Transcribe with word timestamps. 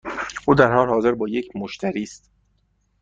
او 0.47 0.55
در 0.55 0.71
حال 0.75 0.89
حاضر 0.89 1.11
با 1.11 1.29
یک 1.29 1.55
مشتری 1.55 2.03
است. 2.03 2.31